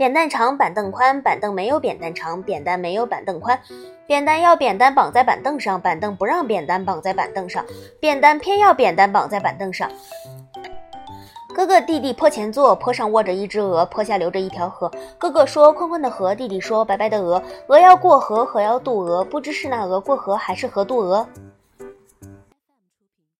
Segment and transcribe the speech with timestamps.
[0.00, 3.60] 扁担长，板凳宽，板凳没有扁担长，扁担没有板凳宽。
[4.06, 7.62] 扁担要扁担绑在板凳上，板凳不让扁担绑在板凳上，
[8.00, 9.90] 扁担偏要扁担绑在板凳上。
[11.54, 14.90] 哥哥弟弟坡前坐，坡上卧着一只鹅，坡下流着一条河。
[15.18, 17.42] 哥哥说：“宽宽的河。”弟弟说：“白白的鹅。
[17.66, 21.28] 鹅要过河，河要渡鹅，不知是那鹅过河，还是河渡鹅。”